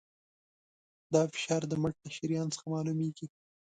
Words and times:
دا 1.13 1.21
فشار 1.33 1.61
د 1.67 1.73
مټ 1.81 1.95
له 2.03 2.09
شریان 2.17 2.47
څخه 2.53 2.65
معلومېږي. 2.73 3.27